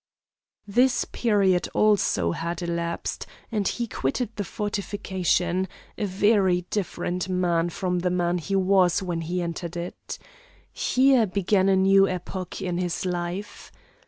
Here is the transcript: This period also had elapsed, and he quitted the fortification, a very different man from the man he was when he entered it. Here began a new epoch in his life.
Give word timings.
This 0.67 1.05
period 1.05 1.67
also 1.75 2.31
had 2.31 2.63
elapsed, 2.63 3.27
and 3.51 3.67
he 3.67 3.85
quitted 3.85 4.35
the 4.35 4.43
fortification, 4.43 5.67
a 5.95 6.05
very 6.07 6.61
different 6.71 7.29
man 7.29 7.69
from 7.69 7.99
the 7.99 8.09
man 8.09 8.39
he 8.39 8.55
was 8.55 9.03
when 9.03 9.21
he 9.21 9.43
entered 9.43 9.77
it. 9.77 10.17
Here 10.73 11.27
began 11.27 11.69
a 11.69 11.75
new 11.75 12.07
epoch 12.07 12.63
in 12.63 12.79
his 12.79 13.05
life. 13.05 13.71